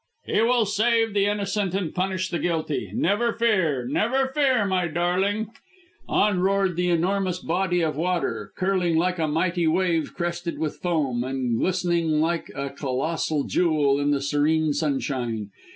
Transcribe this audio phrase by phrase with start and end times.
[0.25, 2.89] "He will save the innocent and punish the guilty.
[2.91, 5.51] Never fear, never fear, my darling."
[6.09, 11.23] On roared the enormous body of water, curling like a mighty wave crested with foam
[11.23, 15.51] and glistening like a colossal jewel in the serene sunshine.